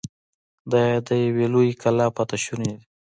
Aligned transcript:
دا 0.71 0.85
د 1.07 1.09
يوې 1.25 1.45
لويې 1.53 1.73
کلا 1.81 2.07
پاتې 2.15 2.37
شونې 2.43 2.71
وې. 2.75 2.83